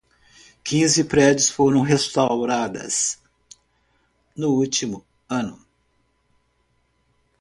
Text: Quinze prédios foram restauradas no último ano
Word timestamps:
Quinze 0.63 1.03
prédios 1.03 1.47
foram 1.47 1.81
restauradas 1.81 3.21
no 4.35 4.49
último 4.55 5.05
ano 5.29 5.63